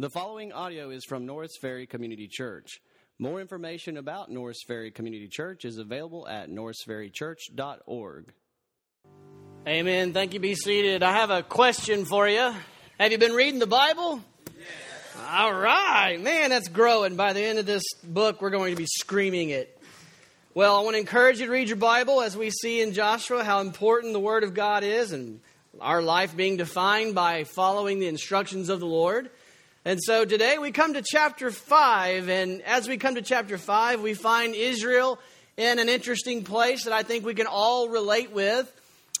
[0.00, 2.78] The following audio is from Norris Ferry Community Church.
[3.18, 8.32] More information about Norris Ferry Community Church is available at norrisferrychurch.org.
[9.66, 10.12] Amen.
[10.12, 10.38] Thank you.
[10.38, 11.02] Be seated.
[11.02, 12.54] I have a question for you.
[13.00, 14.22] Have you been reading the Bible?
[14.46, 14.66] Yes.
[15.32, 16.16] All right.
[16.20, 17.16] Man, that's growing.
[17.16, 19.82] By the end of this book, we're going to be screaming it.
[20.54, 23.42] Well, I want to encourage you to read your Bible as we see in Joshua
[23.42, 25.40] how important the Word of God is and
[25.80, 29.30] our life being defined by following the instructions of the Lord.
[29.88, 34.02] And so today we come to chapter 5, and as we come to chapter 5,
[34.02, 35.18] we find Israel
[35.56, 38.70] in an interesting place that I think we can all relate with.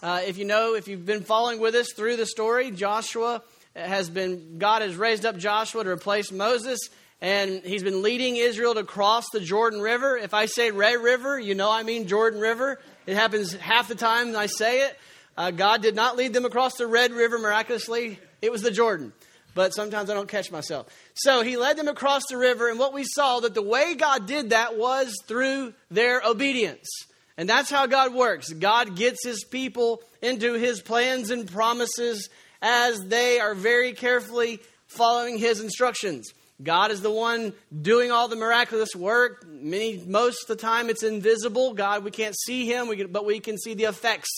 [0.02, 3.42] Uh, if you know, if you've been following with us through the story, Joshua
[3.74, 6.90] has been, God has raised up Joshua to replace Moses,
[7.22, 10.18] and he's been leading Israel to cross the Jordan River.
[10.18, 12.78] If I say Red River, you know I mean Jordan River.
[13.06, 14.98] It happens half the time I say it.
[15.34, 19.14] Uh, God did not lead them across the Red River miraculously, it was the Jordan
[19.54, 20.86] but sometimes I don't catch myself.
[21.14, 24.26] So he led them across the river, and what we saw that the way God
[24.26, 26.88] did that was through their obedience.
[27.36, 28.52] And that's how God works.
[28.52, 32.28] God gets his people into his plans and promises
[32.60, 36.32] as they are very carefully following his instructions.
[36.60, 39.46] God is the one doing all the miraculous work.
[39.46, 41.74] Many, most of the time, it's invisible.
[41.74, 44.28] God, we can't see him, we can, but we can see the effects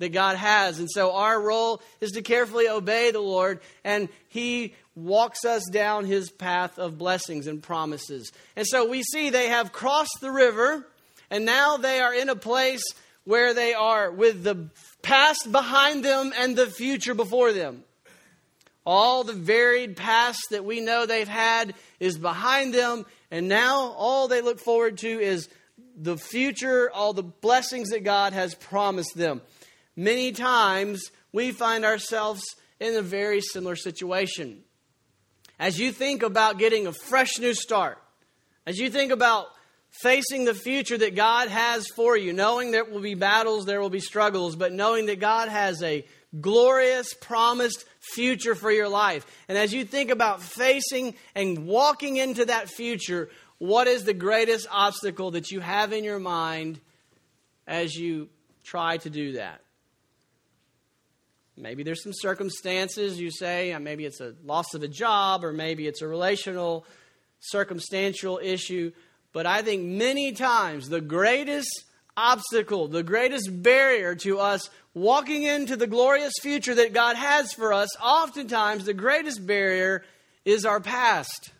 [0.00, 0.80] that God has.
[0.80, 6.06] And so our role is to carefully obey the Lord, and He walks us down
[6.06, 8.32] His path of blessings and promises.
[8.56, 10.86] And so we see they have crossed the river,
[11.30, 12.82] and now they are in a place
[13.24, 14.70] where they are with the
[15.02, 17.84] past behind them and the future before them.
[18.86, 24.28] All the varied past that we know they've had is behind them, and now all
[24.28, 25.50] they look forward to is
[25.94, 29.42] the future, all the blessings that God has promised them
[29.96, 32.42] many times we find ourselves
[32.78, 34.62] in a very similar situation.
[35.58, 37.98] As you think about getting a fresh new start,
[38.66, 39.46] as you think about
[40.02, 43.90] facing the future that God has for you, knowing there will be battles, there will
[43.90, 46.04] be struggles, but knowing that God has a
[46.40, 49.26] glorious, promised future for your life.
[49.48, 54.66] And as you think about facing and walking into that future, what is the greatest
[54.70, 56.80] obstacle that you have in your mind
[57.66, 58.28] as you
[58.64, 59.60] try to do that?
[61.60, 65.52] Maybe there's some circumstances you say, uh, maybe it's a loss of a job, or
[65.52, 66.86] maybe it's a relational,
[67.40, 68.92] circumstantial issue.
[69.32, 71.84] But I think many times the greatest
[72.16, 77.72] obstacle, the greatest barrier to us walking into the glorious future that God has for
[77.72, 80.02] us, oftentimes the greatest barrier
[80.44, 81.50] is our past.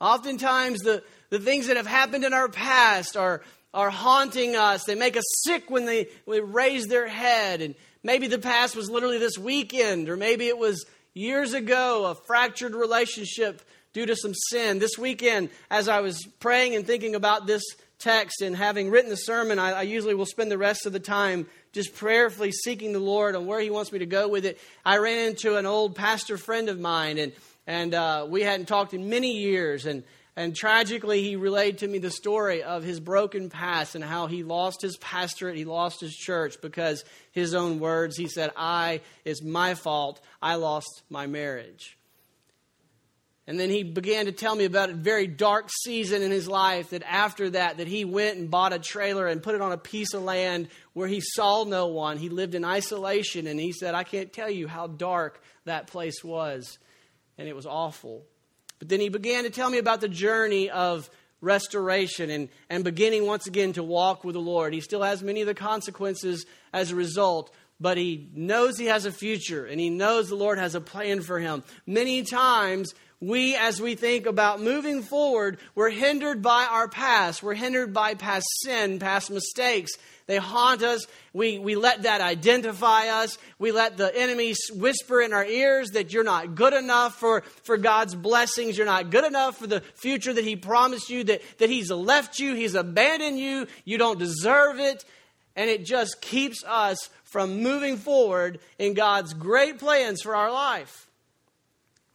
[0.00, 3.42] Oftentimes the, the things that have happened in our past are,
[3.72, 4.84] are haunting us.
[4.84, 7.60] They make us sick when they, when raise their head.
[7.60, 12.14] And Maybe the past was literally this weekend, or maybe it was years ago, a
[12.14, 13.62] fractured relationship
[13.92, 14.78] due to some sin.
[14.78, 17.62] This weekend, as I was praying and thinking about this
[17.98, 21.00] text and having written the sermon, I, I, usually will spend the rest of the
[21.00, 24.58] time just prayerfully seeking the Lord on where He wants me to go with it.
[24.84, 27.32] I ran into an old pastor friend of mine, and
[27.66, 30.02] and uh, we hadn't talked in many years, and
[30.36, 34.42] and tragically, he relayed to me the story of his broken past and how he
[34.42, 39.42] lost his pastorate, he lost his church because his own words, he said, I, it's
[39.42, 41.96] my fault, I lost my marriage.
[43.50, 46.90] And then he began to tell me about a very dark season in his life
[46.90, 49.76] that after that that he went and bought a trailer and put it on a
[49.76, 52.16] piece of land where he saw no one.
[52.16, 56.22] He lived in isolation and he said, I can't tell you how dark that place
[56.22, 56.78] was.
[57.38, 58.24] And it was awful.
[58.80, 61.08] But then he began to tell me about the journey of
[61.40, 64.74] restoration and, and beginning once again to walk with the Lord.
[64.74, 69.04] He still has many of the consequences as a result, but he knows he has
[69.06, 71.62] a future and he knows the Lord has a plan for him.
[71.86, 77.42] Many times, we, as we think about moving forward, we're hindered by our past.
[77.42, 79.92] We're hindered by past sin, past mistakes.
[80.26, 81.06] They haunt us.
[81.34, 83.36] We, we let that identify us.
[83.58, 87.76] We let the enemy whisper in our ears that you're not good enough for, for
[87.76, 88.78] God's blessings.
[88.78, 92.38] You're not good enough for the future that He promised you, that, that He's left
[92.38, 95.04] you, He's abandoned you, you don't deserve it.
[95.56, 101.09] And it just keeps us from moving forward in God's great plans for our life.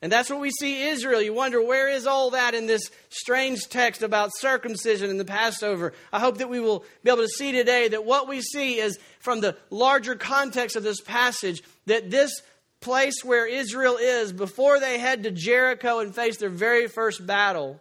[0.05, 1.19] And that's what we see Israel.
[1.19, 5.93] You wonder, where is all that in this strange text about circumcision and the Passover?
[6.13, 8.99] I hope that we will be able to see today that what we see is
[9.19, 12.43] from the larger context of this passage, that this
[12.81, 17.79] place where Israel is, before they head to Jericho and face their very first battle,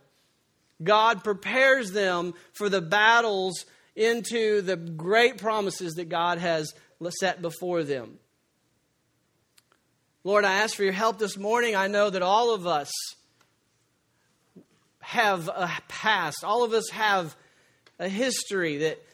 [0.83, 6.73] God prepares them for the battles into the great promises that God has
[7.21, 8.19] set before them.
[10.27, 11.77] Lord, I ask for your help this morning.
[11.77, 12.91] I know that all of us
[15.01, 17.37] have a past, all of us have
[17.99, 19.05] a history that,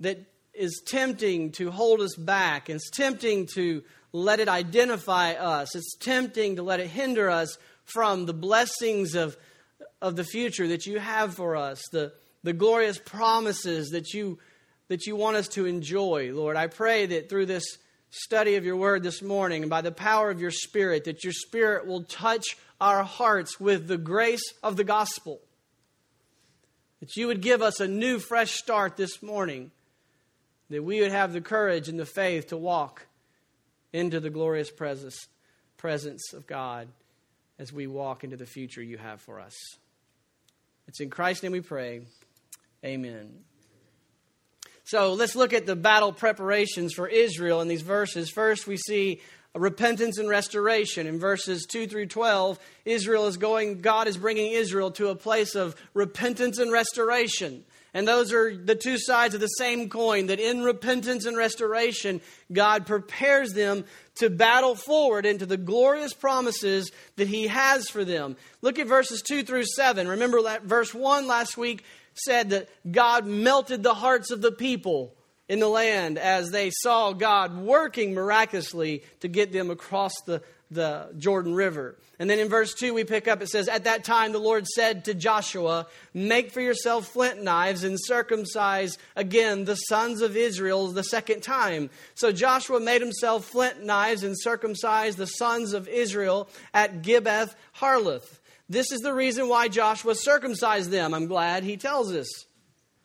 [0.00, 0.20] that
[0.54, 2.70] is tempting to hold us back.
[2.70, 5.76] It's tempting to let it identify us.
[5.76, 9.36] It's tempting to let it hinder us from the blessings of,
[10.00, 14.38] of the future that you have for us, the, the glorious promises that you,
[14.88, 16.56] that you want us to enjoy, Lord.
[16.56, 17.76] I pray that through this
[18.14, 21.32] study of your word this morning and by the power of your spirit, that your
[21.32, 25.40] spirit will touch our hearts with the grace of the gospel.
[27.00, 29.70] That you would give us a new, fresh start this morning.
[30.70, 33.06] That we would have the courage and the faith to walk
[33.92, 35.28] into the glorious presence,
[35.76, 36.88] presence of God
[37.58, 39.54] as we walk into the future you have for us.
[40.88, 42.02] It's in Christ's name we pray.
[42.84, 43.44] Amen.
[44.84, 48.30] So let's look at the battle preparations for Israel in these verses.
[48.30, 49.22] First, we see
[49.54, 51.06] repentance and restoration.
[51.06, 55.54] In verses 2 through 12, Israel is going, God is bringing Israel to a place
[55.54, 57.64] of repentance and restoration.
[57.94, 62.20] And those are the two sides of the same coin that in repentance and restoration,
[62.52, 63.84] God prepares them
[64.16, 68.36] to battle forward into the glorious promises that He has for them.
[68.62, 70.08] Look at verses 2 through 7.
[70.08, 71.84] Remember that verse 1 last week
[72.14, 75.14] said that God melted the hearts of the people
[75.48, 80.42] in the land as they saw God working miraculously to get them across the
[80.74, 81.96] the Jordan River.
[82.18, 84.66] And then in verse 2, we pick up, it says, At that time the Lord
[84.66, 90.88] said to Joshua, Make for yourself flint knives and circumcise again the sons of Israel
[90.88, 91.90] the second time.
[92.14, 98.38] So Joshua made himself flint knives and circumcised the sons of Israel at Gibbeth Harleth.
[98.68, 101.12] This is the reason why Joshua circumcised them.
[101.12, 102.46] I'm glad he tells us.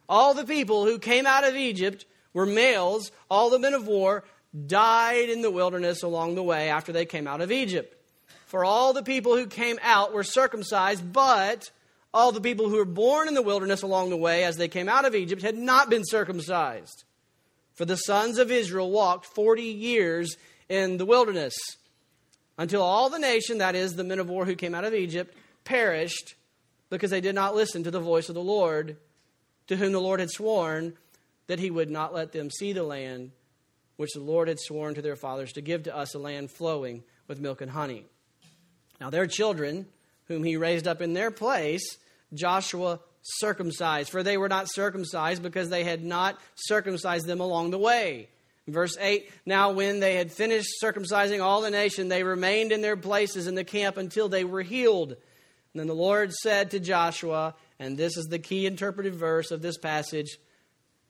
[0.07, 4.23] All the people who came out of Egypt were males, all the men of war
[4.65, 7.95] died in the wilderness along the way after they came out of Egypt.
[8.45, 11.69] For all the people who came out were circumcised, but
[12.13, 14.89] all the people who were born in the wilderness along the way as they came
[14.89, 17.03] out of Egypt had not been circumcised.
[17.75, 20.35] For the sons of Israel walked 40 years
[20.67, 21.55] in the wilderness
[22.57, 25.35] until all the nation, that is, the men of war who came out of Egypt,
[25.69, 26.33] perished
[26.89, 28.97] because they did not listen to the voice of the Lord,
[29.67, 30.93] to whom the Lord had sworn
[31.45, 33.31] that he would not let them see the land
[33.95, 37.03] which the Lord had sworn to their fathers to give to us a land flowing
[37.27, 38.05] with milk and honey.
[38.99, 39.85] Now, their children,
[40.27, 41.97] whom he raised up in their place,
[42.33, 47.77] Joshua circumcised, for they were not circumcised because they had not circumcised them along the
[47.77, 48.29] way.
[48.67, 52.97] Verse 8 Now, when they had finished circumcising all the nation, they remained in their
[52.97, 55.15] places in the camp until they were healed.
[55.73, 59.61] And then the Lord said to Joshua, and this is the key interpretive verse of
[59.61, 60.37] this passage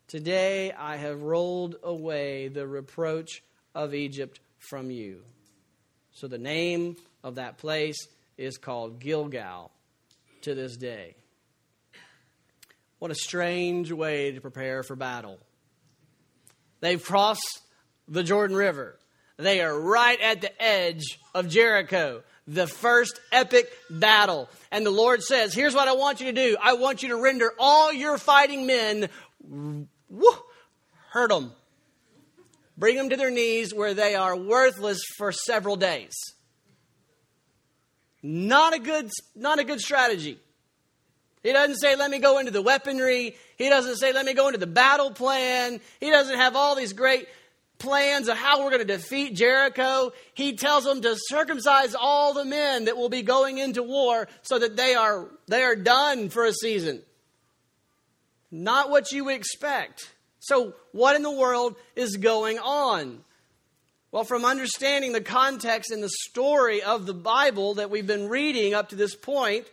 [0.10, 3.44] Today I have rolled away the reproach
[3.76, 5.22] of Egypt from you.
[6.14, 9.70] So the name of that place is called Gilgal
[10.42, 11.16] to this day.
[12.98, 15.38] What a strange way to prepare for battle.
[16.80, 17.62] They've crossed
[18.08, 18.98] the Jordan River.
[19.38, 24.50] They are right at the edge of Jericho, the first epic battle.
[24.72, 27.22] And the Lord says, Here's what I want you to do I want you to
[27.22, 29.10] render all your fighting men
[30.10, 30.32] woo,
[31.12, 31.54] hurt them.
[32.78, 36.16] Bring them to their knees where they are worthless for several days.
[38.24, 40.40] Not a good, not a good strategy.
[41.44, 43.36] He doesn't say, let me go into the weaponry.
[43.58, 45.80] He doesn't say, let me go into the battle plan.
[46.00, 47.28] He doesn't have all these great
[47.80, 50.12] plans of how we're going to defeat Jericho.
[50.34, 54.60] He tells them to circumcise all the men that will be going into war so
[54.60, 57.02] that they are, they are done for a season.
[58.52, 60.14] Not what you would expect.
[60.40, 63.24] So, what in the world is going on?
[64.12, 68.74] Well, from understanding the context and the story of the Bible that we've been reading
[68.74, 69.68] up to this point,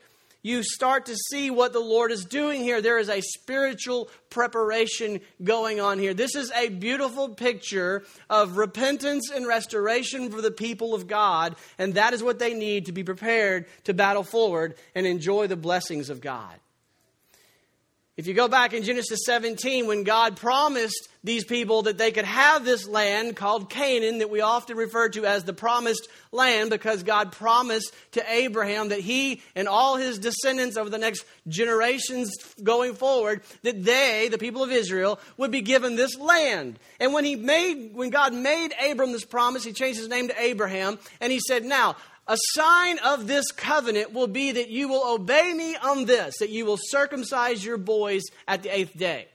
[0.47, 2.81] you start to see what the Lord is doing here.
[2.81, 6.15] There is a spiritual preparation going on here.
[6.15, 11.95] This is a beautiful picture of repentance and restoration for the people of God, and
[11.95, 16.11] that is what they need to be prepared to battle forward and enjoy the blessings
[16.11, 16.55] of God.
[18.17, 22.25] If you go back in Genesis 17, when God promised these people that they could
[22.25, 27.03] have this land called Canaan, that we often refer to as the promised land, because
[27.03, 32.95] God promised to Abraham that he and all his descendants over the next generations going
[32.95, 36.79] forward, that they, the people of Israel, would be given this land.
[36.99, 40.43] And when he made, when God made Abram this promise, he changed his name to
[40.43, 41.97] Abraham, and he said, Now,
[42.29, 46.51] a sign of this covenant will be that you will obey me on this, that
[46.51, 49.29] you will circumcise your boys at the eighth day.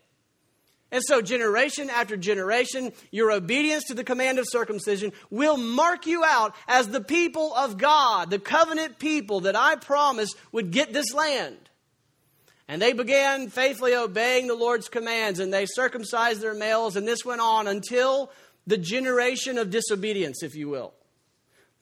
[0.93, 6.25] And so, generation after generation, your obedience to the command of circumcision will mark you
[6.25, 11.13] out as the people of God, the covenant people that I promised would get this
[11.13, 11.57] land.
[12.67, 17.23] And they began faithfully obeying the Lord's commands, and they circumcised their males, and this
[17.23, 18.29] went on until
[18.67, 20.93] the generation of disobedience, if you will.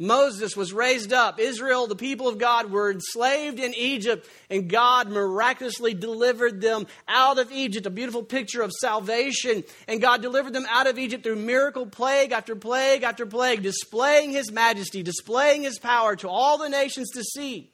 [0.01, 1.39] Moses was raised up.
[1.39, 7.37] Israel, the people of God, were enslaved in Egypt, and God miraculously delivered them out
[7.37, 7.85] of Egypt.
[7.85, 9.65] A beautiful picture of salvation.
[9.89, 14.31] And God delivered them out of Egypt through miracle, plague after plague after plague, displaying
[14.31, 17.69] his majesty, displaying his power to all the nations to see.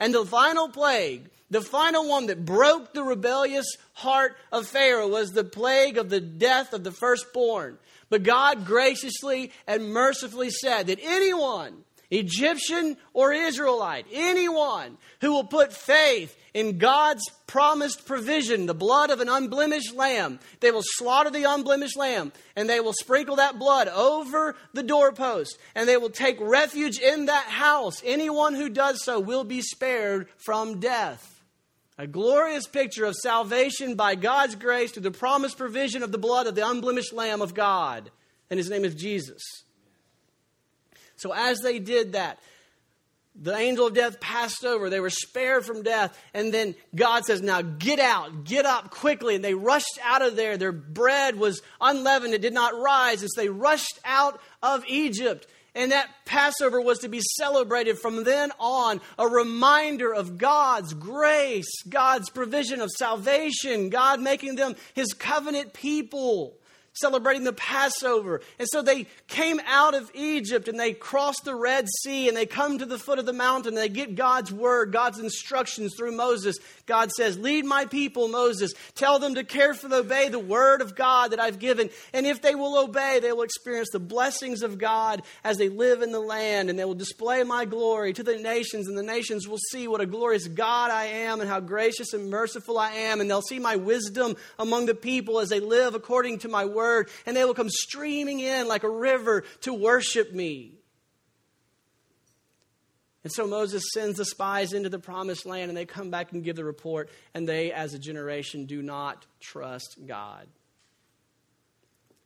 [0.00, 5.30] And the final plague, the final one that broke the rebellious heart of Pharaoh, was
[5.30, 7.78] the plague of the death of the firstborn.
[8.10, 15.72] But God graciously and mercifully said that anyone, Egyptian or Israelite, anyone who will put
[15.72, 21.44] faith in God's promised provision, the blood of an unblemished lamb, they will slaughter the
[21.44, 26.38] unblemished lamb and they will sprinkle that blood over the doorpost and they will take
[26.40, 28.02] refuge in that house.
[28.04, 31.39] Anyone who does so will be spared from death.
[32.00, 36.46] A glorious picture of salvation by God's grace through the promised provision of the blood
[36.46, 38.10] of the unblemished Lamb of God.
[38.48, 39.42] And his name is Jesus.
[41.16, 42.38] So as they did that,
[43.34, 44.88] the angel of death passed over.
[44.88, 46.18] They were spared from death.
[46.32, 49.34] And then God says, Now get out, get up quickly.
[49.34, 50.56] And they rushed out of there.
[50.56, 53.22] Their bread was unleavened, it did not rise.
[53.22, 55.46] As they rushed out of Egypt.
[55.74, 61.70] And that Passover was to be celebrated from then on, a reminder of God's grace,
[61.88, 66.56] God's provision of salvation, God making them his covenant people
[66.92, 68.40] celebrating the Passover.
[68.58, 72.46] And so they came out of Egypt and they crossed the Red Sea and they
[72.46, 76.58] come to the foot of the mountain they get God's word, God's instructions through Moses.
[76.86, 78.72] God says, Lead my people, Moses.
[78.94, 81.90] Tell them to carefully obey the word of God that I've given.
[82.12, 86.02] And if they will obey, they will experience the blessings of God as they live
[86.02, 88.88] in the land and they will display my glory to the nations.
[88.88, 92.30] And the nations will see what a glorious God I am and how gracious and
[92.30, 93.20] merciful I am.
[93.20, 96.89] And they'll see my wisdom among the people as they live according to my word
[96.90, 100.74] word, and they will come streaming in like a river to worship me.
[103.22, 106.42] And so Moses sends the spies into the promised land, and they come back and
[106.42, 110.46] give the report, and they, as a generation, do not trust God.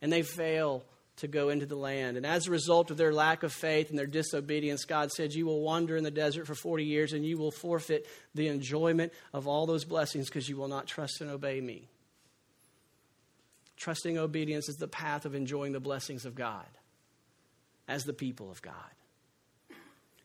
[0.01, 0.85] And they fail
[1.17, 2.17] to go into the land.
[2.17, 5.47] And as a result of their lack of faith and their disobedience, God said, You
[5.47, 9.49] will wander in the desert for 40 years, and you will forfeit the enjoyment of
[9.49, 11.89] all those blessings because you will not trust and obey me.
[13.85, 16.65] Trusting obedience is the path of enjoying the blessings of God
[17.87, 18.73] as the people of God.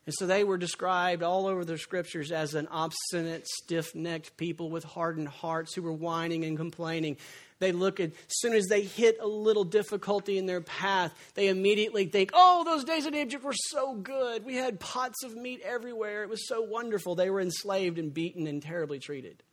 [0.05, 4.69] And so they were described all over the scriptures as an obstinate, stiff necked people
[4.69, 7.17] with hardened hearts who were whining and complaining.
[7.59, 11.49] They look at, as soon as they hit a little difficulty in their path, they
[11.49, 14.45] immediately think, oh, those days in Egypt were so good.
[14.45, 16.23] We had pots of meat everywhere.
[16.23, 17.15] It was so wonderful.
[17.15, 19.43] They were enslaved and beaten and terribly treated.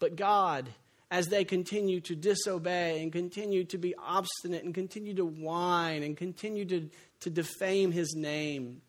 [0.00, 0.70] But God
[1.14, 6.16] as they continue to disobey and continue to be obstinate and continue to whine and
[6.16, 6.90] continue to,
[7.20, 8.82] to defame his name.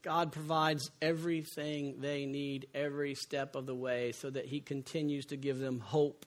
[0.00, 5.36] God provides everything they need every step of the way so that he continues to
[5.36, 6.24] give them hope.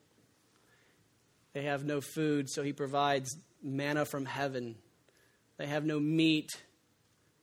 [1.53, 4.75] They have no food, so he provides manna from heaven.
[5.57, 6.51] They have no meat,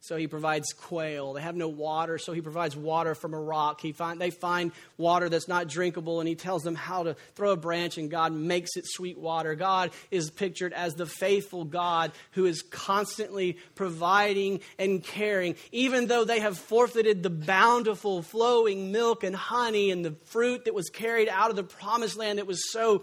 [0.07, 1.33] so he provides quail.
[1.33, 3.81] They have no water, so he provides water from a rock.
[3.81, 7.51] He find, they find water that's not drinkable, and he tells them how to throw
[7.51, 9.57] a branch, and God makes it sweet water.
[9.57, 16.25] God is pictured as the faithful God who is constantly providing and caring, even though
[16.25, 21.29] they have forfeited the bountiful flowing milk and honey and the fruit that was carried
[21.29, 23.03] out of the promised land that was so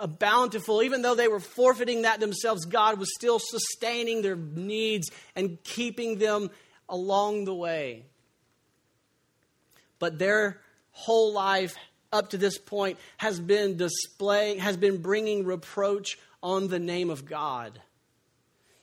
[0.00, 5.10] a bountiful, even though they were forfeiting that themselves, God was still sustaining their needs
[5.36, 6.50] and keeping them
[6.88, 8.06] along the way.
[9.98, 10.58] But their
[10.92, 11.76] whole life
[12.12, 17.26] up to this point has been displaying, has been bringing reproach on the name of
[17.26, 17.80] God.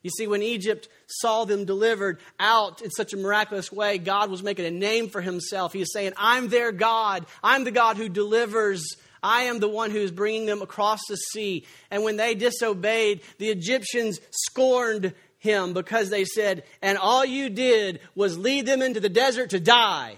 [0.04, 4.44] You see, when Egypt saw them delivered out in such a miraculous way, God was
[4.44, 5.74] making a name for himself.
[5.74, 7.26] He is saying, I'm their God.
[7.44, 8.96] I'm the God who delivers
[9.28, 11.66] I am the one who is bringing them across the sea.
[11.92, 18.00] And when they disobeyed, the Egyptians scorned him because they said, And all you did
[18.16, 20.16] was lead them into the desert to die.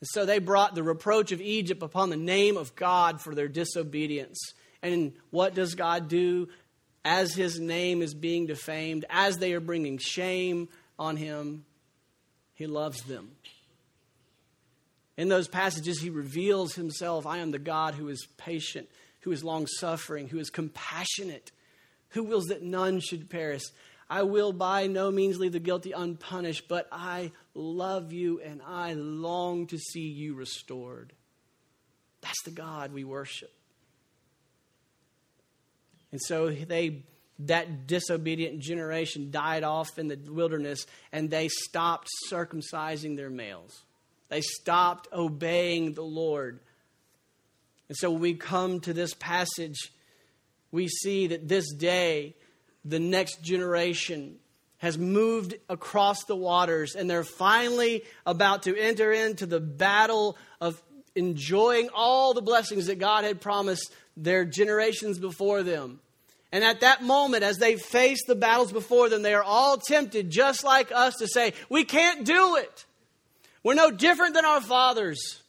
[0.00, 3.48] And so they brought the reproach of Egypt upon the name of God for their
[3.48, 4.38] disobedience.
[4.82, 6.48] And what does God do
[7.04, 11.64] as his name is being defamed, as they are bringing shame on him?
[12.54, 13.32] He loves them.
[15.16, 18.88] In those passages, he reveals himself I am the God who is patient,
[19.20, 21.52] who is long suffering, who is compassionate,
[22.10, 23.62] who wills that none should perish.
[24.10, 28.92] I will by no means leave the guilty unpunished, but I love you and I
[28.94, 31.12] long to see you restored.
[32.20, 33.52] That's the God we worship.
[36.12, 37.04] And so they
[37.40, 43.83] that disobedient generation died off in the wilderness and they stopped circumcising their males.
[44.34, 46.58] They stopped obeying the Lord.
[47.86, 49.92] And so when we come to this passage,
[50.72, 52.34] we see that this day,
[52.84, 54.40] the next generation
[54.78, 60.82] has moved across the waters and they're finally about to enter into the battle of
[61.14, 66.00] enjoying all the blessings that God had promised their generations before them.
[66.50, 70.28] And at that moment, as they face the battles before them, they are all tempted,
[70.28, 72.84] just like us, to say, We can't do it.
[73.64, 75.40] We're no different than our fathers.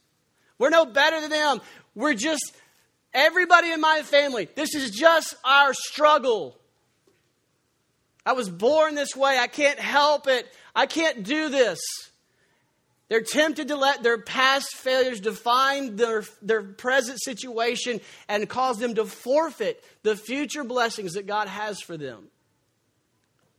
[0.58, 1.62] We're no better than them.
[1.94, 2.56] We're just,
[3.14, 6.58] everybody in my family, this is just our struggle.
[8.26, 9.38] I was born this way.
[9.38, 10.48] I can't help it.
[10.74, 11.80] I can't do this.
[13.08, 18.96] They're tempted to let their past failures define their, their present situation and cause them
[18.96, 22.30] to forfeit the future blessings that God has for them.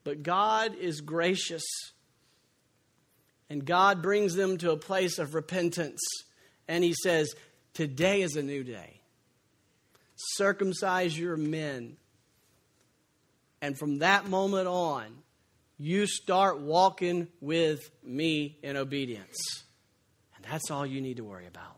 [0.03, 1.65] But God is gracious.
[3.49, 6.01] And God brings them to a place of repentance.
[6.67, 7.35] And He says,
[7.75, 9.01] Today is a new day.
[10.17, 11.97] Circumcise your men.
[13.61, 15.07] And from that moment on,
[15.79, 19.65] you start walking with me in obedience.
[20.37, 21.77] And that's all you need to worry about.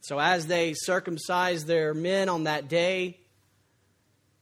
[0.00, 3.20] So, as they circumcise their men on that day,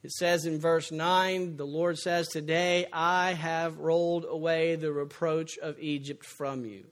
[0.07, 5.59] it says in verse 9, the Lord says, Today I have rolled away the reproach
[5.59, 6.85] of Egypt from you.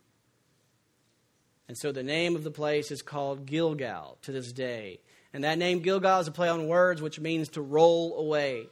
[1.69, 4.99] And so the name of the place is called Gilgal to this day.
[5.33, 8.67] And that name Gilgal is a play on words which means to roll away.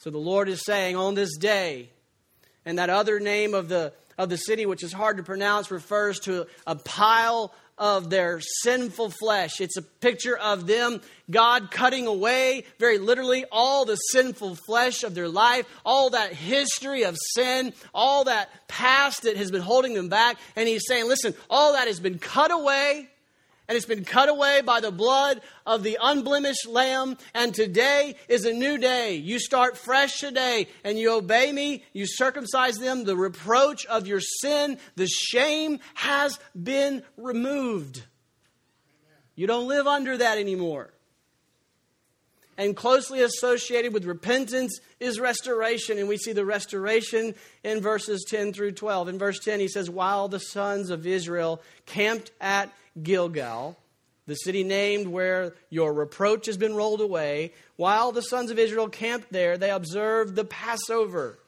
[0.00, 1.92] So the Lord is saying on this day,
[2.66, 6.20] and that other name of the, of the city, which is hard to pronounce, refers
[6.20, 9.60] to a pile of their sinful flesh.
[9.60, 11.00] It's a picture of them,
[11.30, 17.04] God cutting away, very literally, all the sinful flesh of their life, all that history
[17.04, 20.38] of sin, all that past that has been holding them back.
[20.56, 23.10] And He's saying, listen, all that has been cut away
[23.68, 27.16] and it's been cut away by the blood of the unblemished lamb.
[27.34, 29.16] And today is a new day.
[29.16, 31.84] You start fresh today and you obey me.
[31.92, 33.04] You circumcise them.
[33.04, 38.04] The reproach of your sin, the shame has been removed.
[39.34, 40.92] You don't live under that anymore.
[42.58, 45.98] And closely associated with repentance is restoration.
[45.98, 49.08] And we see the restoration in verses 10 through 12.
[49.08, 53.78] In verse 10, he says, While the sons of Israel camped at Gilgal,
[54.26, 57.52] the city named where your reproach has been rolled away.
[57.76, 61.38] While the sons of Israel camped there, they observed the Passover.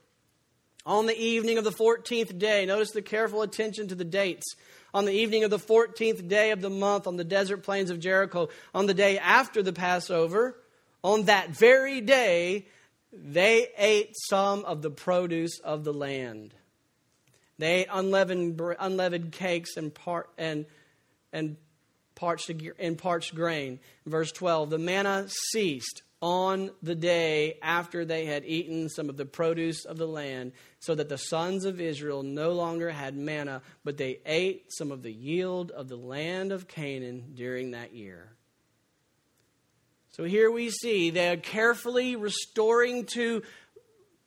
[0.86, 4.46] On the evening of the 14th day, notice the careful attention to the dates.
[4.94, 8.00] On the evening of the 14th day of the month on the desert plains of
[8.00, 10.56] Jericho, on the day after the Passover,
[11.02, 12.66] on that very day,
[13.12, 16.54] they ate some of the produce of the land.
[17.58, 20.66] They ate unleavened, unleavened cakes and, part, and
[21.32, 21.56] and
[22.14, 23.80] parched, and parched grain.
[24.06, 29.24] Verse 12 The manna ceased on the day after they had eaten some of the
[29.24, 33.96] produce of the land, so that the sons of Israel no longer had manna, but
[33.96, 38.32] they ate some of the yield of the land of Canaan during that year.
[40.18, 43.42] So here we see they are carefully restoring to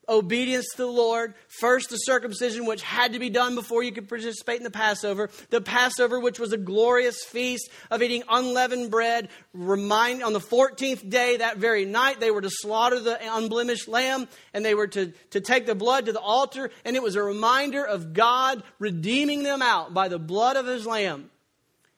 [0.07, 1.33] obedience to the Lord.
[1.49, 5.29] First, the circumcision, which had to be done before you could participate in the Passover.
[5.49, 9.27] The Passover, which was a glorious feast of eating unleavened bread.
[9.53, 14.29] Remind on the 14th day, that very night, they were to slaughter the unblemished lamb
[14.53, 16.71] and they were to, to take the blood to the altar.
[16.85, 20.85] And it was a reminder of God redeeming them out by the blood of his
[20.85, 21.30] lamb.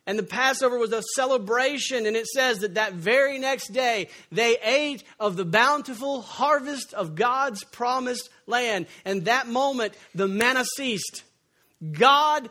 [0.05, 4.57] And the Passover was a celebration, and it says that that very next day they
[4.61, 8.87] ate of the bountiful harvest of God's promised land.
[9.05, 11.23] And that moment, the manna ceased.
[11.93, 12.49] God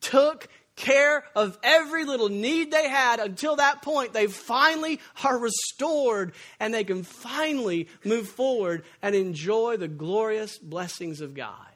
[0.00, 4.12] took care of every little need they had until that point.
[4.12, 11.20] They finally are restored, and they can finally move forward and enjoy the glorious blessings
[11.20, 11.73] of God.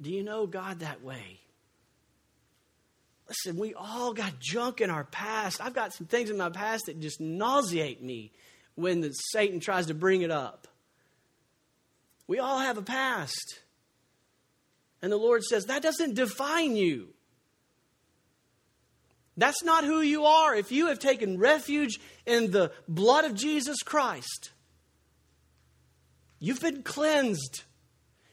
[0.00, 1.40] Do you know God that way?
[3.28, 5.60] Listen, we all got junk in our past.
[5.60, 8.30] I've got some things in my past that just nauseate me
[8.76, 10.68] when the, Satan tries to bring it up.
[12.28, 13.60] We all have a past.
[15.02, 17.08] And the Lord says, that doesn't define you.
[19.36, 20.54] That's not who you are.
[20.54, 24.50] If you have taken refuge in the blood of Jesus Christ,
[26.38, 27.62] you've been cleansed.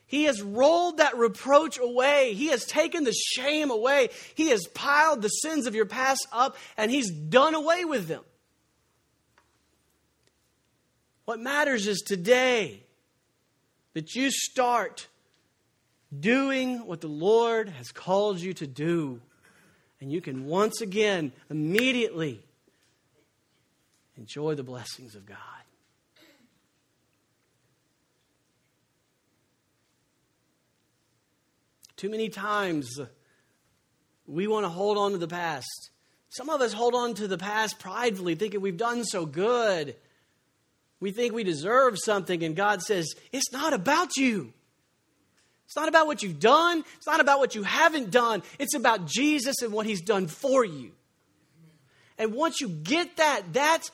[0.06, 2.34] He has rolled that reproach away.
[2.34, 4.10] He has taken the shame away.
[4.36, 8.24] He has piled the sins of your past up and He's done away with them.
[11.26, 12.84] What matters is today
[13.94, 15.08] that you start
[16.20, 19.22] doing what the Lord has called you to do.
[20.02, 22.44] And you can once again, immediately,
[24.18, 25.38] enjoy the blessings of God.
[32.04, 33.00] Too many times
[34.28, 35.90] we want to hold on to the past.
[36.28, 39.96] Some of us hold on to the past pridefully, thinking we've done so good.
[41.00, 44.52] We think we deserve something, and God says, It's not about you.
[45.64, 46.84] It's not about what you've done.
[46.98, 48.44] It's not about what you haven't done.
[48.60, 50.92] It's about Jesus and what He's done for you.
[52.18, 53.92] And once you get that, that's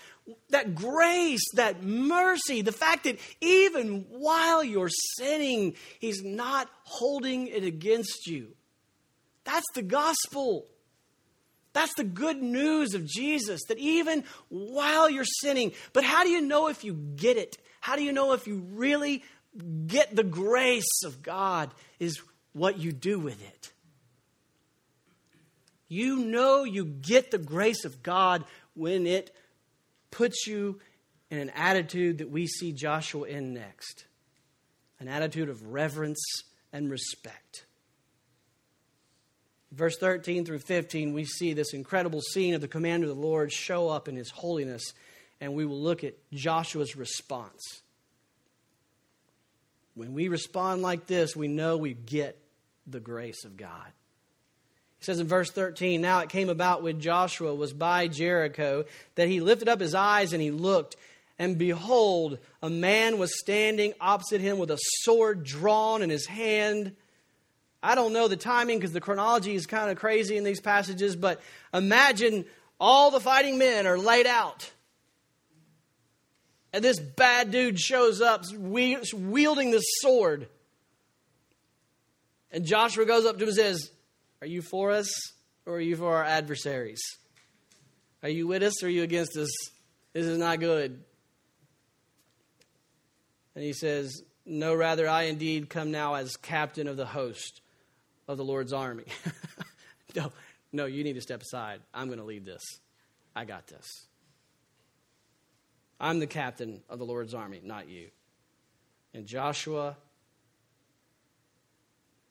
[0.50, 7.64] that grace, that mercy, the fact that even while you're sinning, He's not holding it
[7.64, 8.56] against you.
[9.44, 10.66] That's the gospel.
[11.74, 16.42] That's the good news of Jesus, that even while you're sinning, but how do you
[16.42, 17.58] know if you get it?
[17.80, 19.24] How do you know if you really
[19.88, 21.72] get the grace of God?
[22.00, 22.20] Is
[22.54, 23.72] what you do with it.
[25.88, 28.44] You know you get the grace of God
[28.76, 29.36] when it
[30.12, 30.80] puts you
[31.30, 34.06] in an attitude that we see Joshua in next
[35.00, 36.20] an attitude of reverence
[36.74, 37.66] and respect
[39.72, 43.52] verse 13 through 15, we see this incredible scene of the commander of the Lord
[43.52, 44.94] show up in his holiness,
[45.40, 47.82] and we will look at Joshua's response.
[49.96, 52.42] When we respond like this, we know we get
[52.88, 53.92] the grace of God.
[55.00, 58.84] He says in verse 13, Now it came about when Joshua was by Jericho
[59.16, 60.98] that he lifted up his eyes and he looked,
[61.38, 66.96] and behold, a man was standing opposite him with a sword drawn in his hand.
[67.82, 71.16] I don't know the timing because the chronology is kind of crazy in these passages,
[71.16, 71.42] but
[71.74, 72.44] imagine
[72.78, 74.70] all the fighting men are laid out.
[76.74, 80.50] And this bad dude shows up wielding this sword.
[82.52, 83.92] And Joshua goes up to him and says,
[84.42, 85.10] Are you for us
[85.66, 87.02] or are you for our adversaries?
[88.24, 89.50] Are you with us or are you against us?
[90.14, 91.04] This is not good.
[93.56, 97.62] And he says, No, rather, I indeed come now as captain of the host
[98.28, 99.06] of the Lord's army.
[100.16, 100.32] no,
[100.72, 101.82] no, you need to step aside.
[101.94, 102.64] I'm going to lead this.
[103.36, 104.06] I got this.
[106.00, 108.08] I'm the captain of the Lord's army, not you.
[109.14, 109.98] And Joshua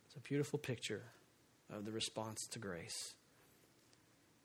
[0.09, 1.03] it's a beautiful picture
[1.73, 3.15] of the response to grace.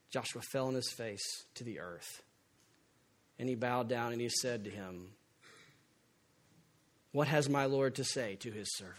[0.09, 2.21] Joshua fell on his face to the earth.
[3.39, 5.09] And he bowed down and he said to him,
[7.11, 8.97] What has my Lord to say to his servant?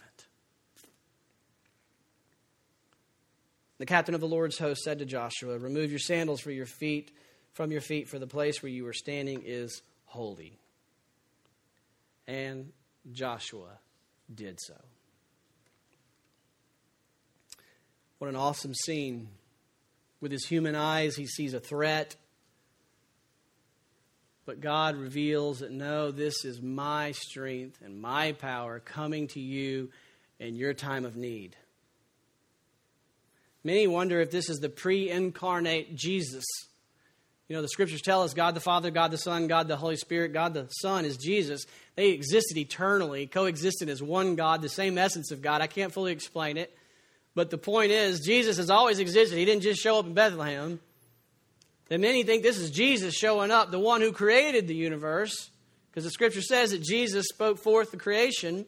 [3.77, 7.11] The captain of the Lord's host said to Joshua, Remove your sandals for your feet
[7.55, 10.59] from your feet, for the place where you are standing is holy.
[12.27, 12.73] And
[13.13, 13.79] Joshua
[14.33, 14.75] did so.
[18.19, 19.27] What an awesome scene.
[20.21, 22.15] With his human eyes, he sees a threat.
[24.45, 29.89] But God reveals that no, this is my strength and my power coming to you
[30.39, 31.55] in your time of need.
[33.63, 36.45] Many wonder if this is the pre incarnate Jesus.
[37.47, 39.97] You know, the scriptures tell us God the Father, God the Son, God the Holy
[39.97, 41.65] Spirit, God the Son is Jesus.
[41.95, 45.61] They existed eternally, coexisted as one God, the same essence of God.
[45.61, 46.75] I can't fully explain it.
[47.35, 49.37] But the point is, Jesus has always existed.
[49.37, 50.79] He didn't just show up in Bethlehem.
[51.91, 55.51] And many think this is Jesus showing up, the one who created the universe,
[55.91, 58.65] because the scripture says that Jesus spoke forth the creation.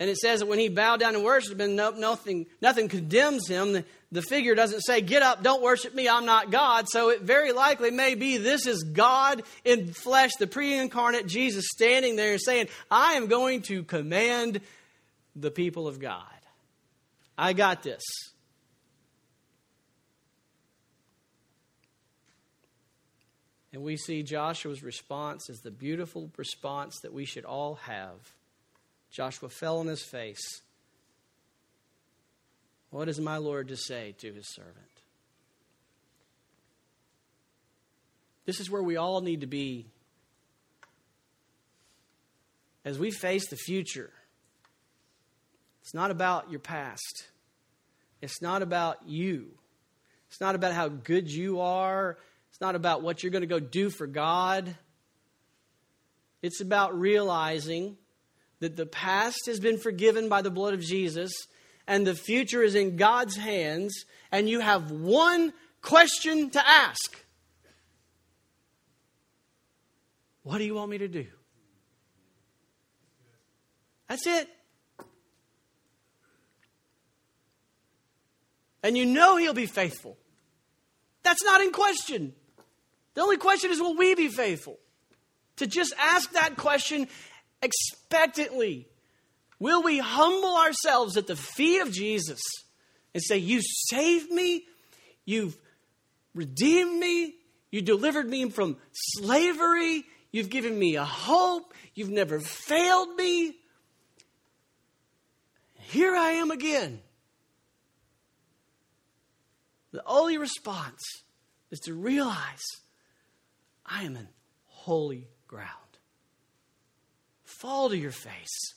[0.00, 3.72] And it says that when he bowed down and worshiped him, nothing, nothing condemns him.
[3.72, 6.86] The, the figure doesn't say, Get up, don't worship me, I'm not God.
[6.88, 11.66] So it very likely may be this is God in flesh, the pre incarnate Jesus
[11.68, 14.60] standing there and saying, I am going to command
[15.34, 16.24] the people of God.
[17.38, 18.02] I got this.
[23.72, 28.16] And we see Joshua's response as the beautiful response that we should all have
[29.10, 30.62] Joshua fell on his face.
[32.90, 34.74] What is my Lord to say to his servant?
[38.46, 39.86] This is where we all need to be
[42.84, 44.10] as we face the future,
[45.88, 47.28] it's not about your past.
[48.20, 49.46] It's not about you.
[50.28, 52.18] It's not about how good you are.
[52.50, 54.76] It's not about what you're going to go do for God.
[56.42, 57.96] It's about realizing
[58.60, 61.32] that the past has been forgiven by the blood of Jesus
[61.86, 67.24] and the future is in God's hands, and you have one question to ask
[70.42, 71.28] What do you want me to do?
[74.06, 74.50] That's it.
[78.88, 80.16] And you know He'll be faithful.
[81.22, 82.32] That's not in question.
[83.12, 84.78] The only question is will we be faithful?
[85.56, 87.06] To just ask that question
[87.60, 88.88] expectantly.
[89.58, 92.40] Will we humble ourselves at the feet of Jesus
[93.12, 94.64] and say, You saved me,
[95.26, 95.58] you've
[96.34, 97.34] redeemed me,
[97.70, 103.54] you delivered me from slavery, you've given me a hope, you've never failed me.
[105.74, 107.02] Here I am again.
[109.92, 111.02] The only response
[111.70, 112.64] is to realize
[113.84, 114.28] I am in
[114.66, 115.70] holy ground.
[117.44, 118.74] Fall to your face.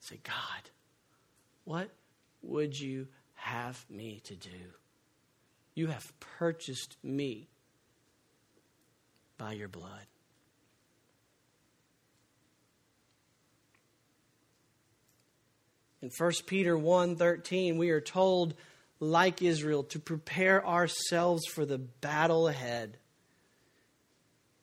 [0.00, 0.70] Say, God,
[1.64, 1.90] what
[2.42, 4.72] would you have me to do?
[5.74, 7.48] You have purchased me
[9.36, 10.06] by your blood.
[16.00, 18.54] In 1 Peter 1:13 we are told
[19.00, 22.98] like Israel to prepare ourselves for the battle ahead.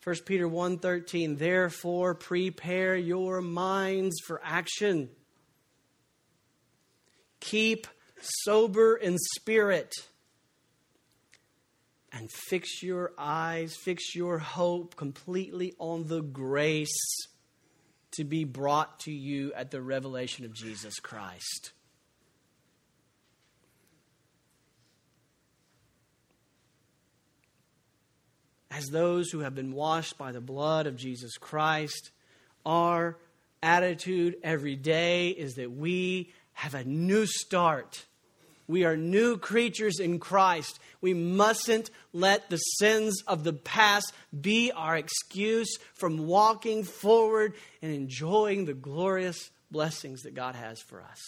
[0.04, 5.10] 1 Peter 1:13 Therefore prepare your minds for action.
[7.40, 7.88] Keep
[8.20, 9.94] sober in spirit
[12.12, 16.96] and fix your eyes, fix your hope completely on the grace
[18.12, 21.72] to be brought to you at the revelation of Jesus Christ.
[28.76, 32.12] As those who have been washed by the blood of Jesus Christ,
[32.66, 33.18] our
[33.64, 38.04] attitude every day is that we have a new start.
[38.68, 40.78] We are new creatures in Christ.
[41.00, 44.12] We mustn't let the sins of the past
[44.42, 51.02] be our excuse from walking forward and enjoying the glorious blessings that God has for
[51.02, 51.22] us.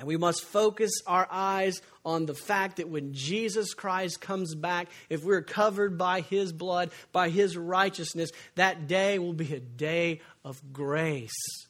[0.00, 4.88] And we must focus our eyes on the fact that when Jesus Christ comes back,
[5.10, 10.22] if we're covered by his blood, by his righteousness, that day will be a day
[10.42, 11.68] of grace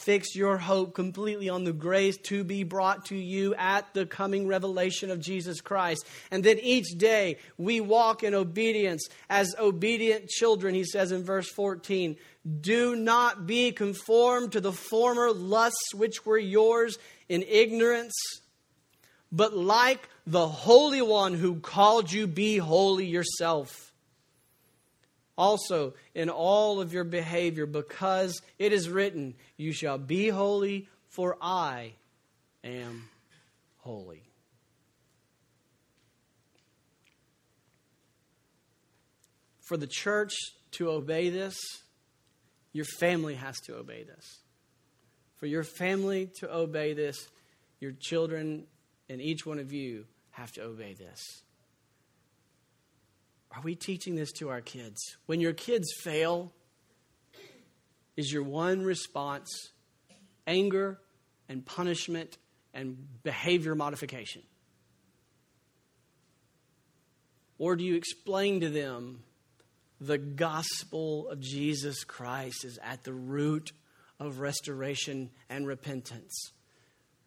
[0.00, 4.46] Fix your hope completely on the grace to be brought to you at the coming
[4.46, 6.06] revelation of Jesus Christ.
[6.30, 11.50] And then each day we walk in obedience as obedient children, he says in verse
[11.50, 12.16] 14.
[12.62, 16.96] Do not be conformed to the former lusts which were yours
[17.28, 18.14] in ignorance,
[19.30, 23.89] but like the Holy One who called you, be holy yourself
[25.40, 31.38] also in all of your behavior, because it is written, You shall be holy, for
[31.40, 31.94] I
[32.62, 33.08] am
[33.78, 34.22] holy.
[39.62, 40.34] For the church
[40.72, 41.56] to obey this,
[42.72, 44.40] your family has to obey this.
[45.36, 47.28] For your family to obey this,
[47.80, 48.66] your children
[49.08, 51.42] and each one of you have to obey this.
[53.52, 55.16] Are we teaching this to our kids?
[55.26, 56.52] When your kids fail,
[58.16, 59.50] is your one response
[60.46, 60.98] anger
[61.48, 62.38] and punishment
[62.72, 64.42] and behavior modification?
[67.58, 69.22] Or do you explain to them
[70.00, 73.72] the gospel of Jesus Christ is at the root
[74.18, 76.52] of restoration and repentance?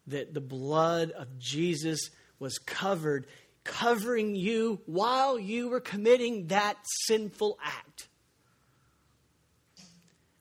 [0.07, 2.09] That the blood of Jesus
[2.39, 3.27] was covered
[3.63, 8.07] covering you while you were committing that sinful act.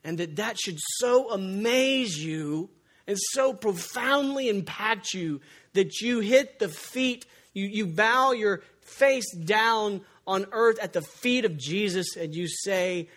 [0.04, 2.70] And that that should so amaze you
[3.06, 5.40] and so profoundly impact you
[5.74, 11.02] that you hit the feet, you, you bow your face down on earth at the
[11.02, 13.08] feet of Jesus and you say,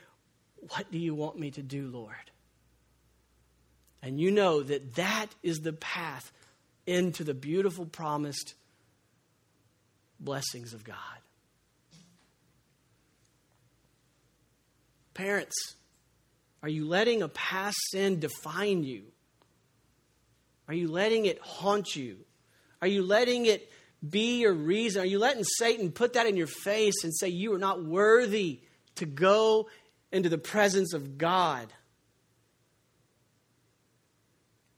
[0.69, 2.15] What do you want me to do, Lord?
[4.01, 6.31] And you know that that is the path
[6.85, 8.53] into the beautiful promised
[10.25, 10.95] blessings of God.
[15.13, 15.55] Parents,
[16.61, 19.03] are you letting a past sin define you?
[20.67, 22.17] Are you letting it haunt you?
[22.81, 23.71] Are you letting it
[24.07, 25.03] be your reason?
[25.03, 28.59] Are you letting Satan put that in your face and say you are not worthy
[28.95, 29.67] to go
[30.11, 31.71] into the presence of God.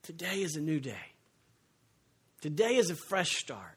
[0.03, 1.13] Today is a new day.
[2.41, 3.76] Today is a fresh start.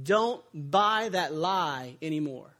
[0.00, 2.54] Don't buy that lie anymore.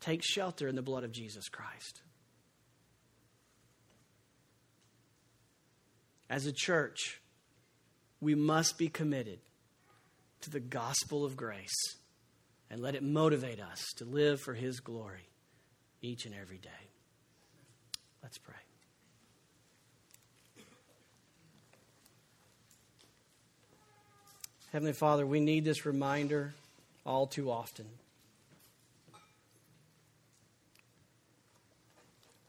[0.00, 2.02] Take shelter in the blood of Jesus Christ.
[6.28, 7.20] As a church,
[8.20, 9.38] we must be committed
[10.40, 11.96] to the gospel of grace
[12.70, 15.28] and let it motivate us to live for His glory
[16.02, 16.70] each and every day.
[18.22, 18.63] Let's pray.
[24.74, 26.52] Heavenly Father, we need this reminder
[27.06, 27.86] all too often.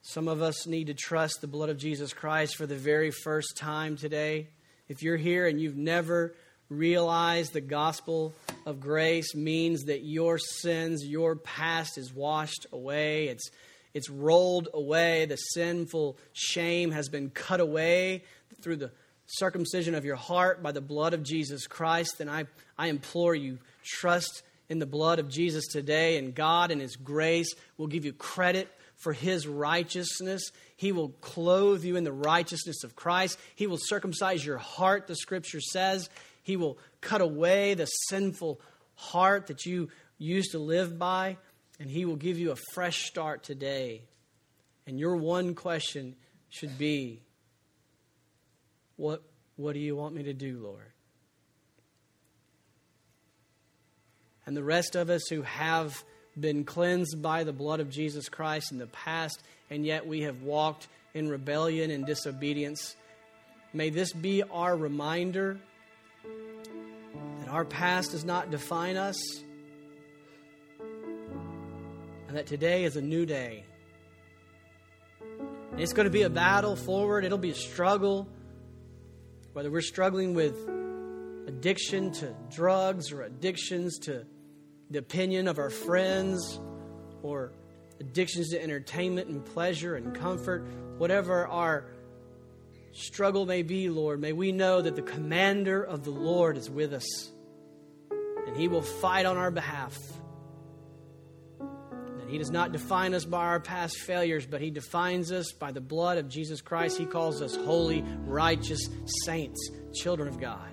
[0.01, 3.57] Some of us need to trust the blood of Jesus Christ for the very first
[3.57, 4.47] time today.
[4.89, 6.33] If you're here and you've never
[6.67, 8.33] realized the gospel
[8.65, 13.51] of grace means that your sins, your past is washed away, it's,
[13.93, 18.23] it's rolled away, the sinful shame has been cut away
[18.63, 18.91] through the
[19.27, 22.45] circumcision of your heart by the blood of Jesus Christ, then I,
[22.77, 27.53] I implore you, trust in the blood of Jesus today, and God and His grace
[27.77, 30.51] will give you credit for His righteousness.
[30.75, 33.39] He will clothe you in the righteousness of Christ.
[33.55, 36.09] He will circumcise your heart, the scripture says.
[36.43, 38.59] He will cut away the sinful
[38.95, 41.37] heart that you used to live by,
[41.79, 44.03] and He will give you a fresh start today.
[44.87, 46.15] And your one question
[46.49, 47.21] should be
[48.97, 49.21] what,
[49.55, 50.91] what do you want me to do, Lord?
[54.45, 56.03] And the rest of us who have
[56.39, 60.43] been cleansed by the blood of Jesus Christ in the past, and yet we have
[60.43, 62.95] walked in rebellion and disobedience,
[63.73, 65.57] may this be our reminder
[67.39, 69.17] that our past does not define us,
[72.27, 73.63] and that today is a new day.
[75.71, 78.27] And it's going to be a battle forward, it'll be a struggle
[79.55, 80.53] whether we're struggling with
[81.47, 84.25] addiction to drugs or addictions to
[84.89, 86.59] the opinion of our friends
[87.21, 87.53] or
[88.01, 91.85] addictions to entertainment and pleasure and comfort, whatever our
[92.91, 96.93] struggle may be, Lord, may we know that the commander of the Lord is with
[96.93, 97.31] us
[98.45, 99.97] and he will fight on our behalf.
[102.27, 105.81] He does not define us by our past failures, but He defines us by the
[105.81, 106.97] blood of Jesus Christ.
[106.97, 108.89] He calls us holy, righteous
[109.23, 110.69] saints, children of God.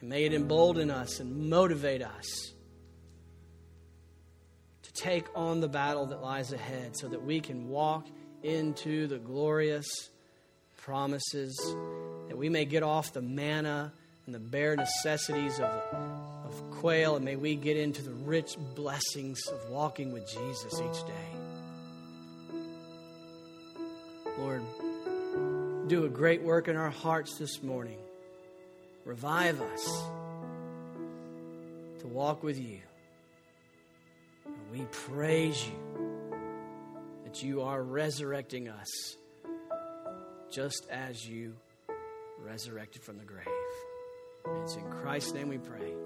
[0.00, 2.52] And may it embolden us and motivate us
[4.82, 8.06] to take on the battle that lies ahead so that we can walk
[8.42, 9.86] into the glorious
[10.76, 11.56] promises,
[12.28, 13.92] that we may get off the manna
[14.26, 16.45] and the bare necessities of
[16.80, 21.28] quail, and may we get into the rich blessings of walking with Jesus each day.
[24.38, 24.62] Lord,
[25.88, 27.98] do a great work in our hearts this morning.
[29.04, 29.84] Revive us
[32.00, 32.80] to walk with you.
[34.44, 36.38] And we praise you
[37.24, 39.16] that you are resurrecting us
[40.50, 41.54] just as you
[42.44, 43.46] resurrected from the grave.
[44.62, 46.05] It's in Christ's name we pray.